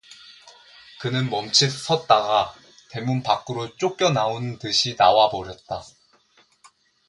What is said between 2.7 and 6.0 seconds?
대문 밖으로 쫓겨 나오는 듯이 나와 버렸다.